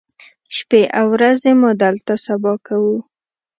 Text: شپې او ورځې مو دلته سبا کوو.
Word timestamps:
شپې 0.55 0.81
او 0.99 1.05
ورځې 1.15 1.51
مو 1.59 1.69
دلته 1.83 2.13
سبا 2.25 2.53
کوو. 2.65 2.97